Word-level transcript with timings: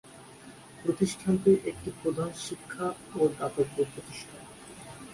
প্রতিষ্ঠানটি 0.81 1.51
একটি 1.71 1.89
প্রধান 2.01 2.29
শিক্ষা 2.45 2.87
ও 3.15 3.21
দাতব্য 3.37 3.77
প্রতিষ্ঠান। 3.93 4.43